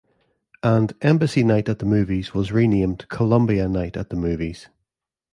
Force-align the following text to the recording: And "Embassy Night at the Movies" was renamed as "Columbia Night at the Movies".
And 0.63 0.95
"Embassy 1.03 1.43
Night 1.43 1.69
at 1.69 1.77
the 1.77 1.85
Movies" 1.85 2.33
was 2.33 2.51
renamed 2.51 3.01
as 3.03 3.07
"Columbia 3.15 3.69
Night 3.69 3.95
at 3.95 4.09
the 4.09 4.15
Movies". 4.15 4.67